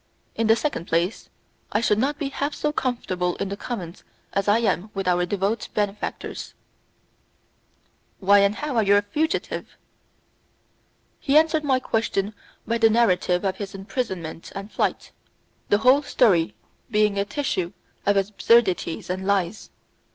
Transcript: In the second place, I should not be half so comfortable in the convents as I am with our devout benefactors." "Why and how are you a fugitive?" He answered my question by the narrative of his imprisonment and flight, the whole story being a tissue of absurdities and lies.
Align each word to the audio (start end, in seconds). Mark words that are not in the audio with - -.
In 0.33 0.47
the 0.47 0.55
second 0.55 0.87
place, 0.87 1.29
I 1.71 1.79
should 1.79 1.99
not 1.99 2.17
be 2.17 2.29
half 2.29 2.55
so 2.55 2.71
comfortable 2.71 3.35
in 3.35 3.49
the 3.49 3.55
convents 3.55 4.03
as 4.33 4.47
I 4.47 4.57
am 4.57 4.89
with 4.95 5.07
our 5.07 5.27
devout 5.27 5.67
benefactors." 5.75 6.55
"Why 8.19 8.39
and 8.39 8.55
how 8.55 8.77
are 8.77 8.81
you 8.83 8.95
a 8.95 9.03
fugitive?" 9.03 9.77
He 11.19 11.37
answered 11.37 11.63
my 11.63 11.79
question 11.79 12.33
by 12.65 12.79
the 12.79 12.89
narrative 12.89 13.43
of 13.43 13.57
his 13.57 13.75
imprisonment 13.75 14.51
and 14.55 14.71
flight, 14.71 15.11
the 15.69 15.77
whole 15.77 16.01
story 16.01 16.55
being 16.89 17.19
a 17.19 17.23
tissue 17.23 17.71
of 18.03 18.17
absurdities 18.17 19.07
and 19.07 19.27
lies. 19.27 19.69